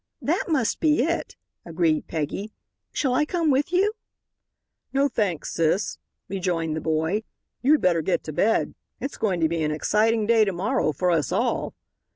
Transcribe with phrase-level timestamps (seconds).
[0.23, 2.51] "That must be it," agreed Peggy.
[2.91, 3.93] "Shall I come with you?"
[4.91, 7.21] "No, thanks, sis," rejoined the boy;
[7.61, 8.73] "you'd better get to bed.
[8.99, 11.75] It's going to be an exciting day to morrow for us all."